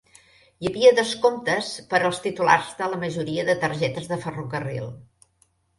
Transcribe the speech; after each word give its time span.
Hi 0.63 0.69
havia 0.69 0.93
descomptes 0.99 1.69
per 1.91 1.99
als 2.09 2.23
titulars 2.25 2.73
de 2.81 2.89
la 2.95 3.01
majoria 3.07 3.47
de 3.53 3.59
targetes 3.67 4.13
de 4.15 4.23
ferrocarril. 4.27 4.93